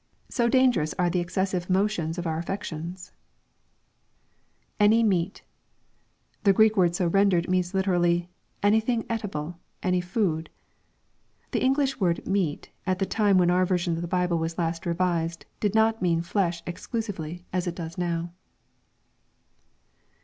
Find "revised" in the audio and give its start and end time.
14.87-15.45